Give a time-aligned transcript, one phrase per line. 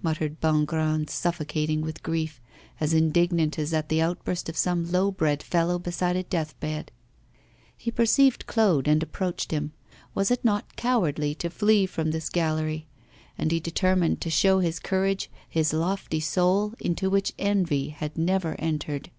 [0.00, 2.40] muttered Bongrand, suffocating with grief,
[2.80, 6.90] as indignant as at the outburst of some low bred fellow beside a deathbed.
[7.76, 9.74] He perceived Claude, and approached him.
[10.14, 12.86] Was it not cowardly to flee from this gallery?
[13.36, 18.56] And he determined to show his courage, his lofty soul, into which envy had never
[18.58, 19.10] entered.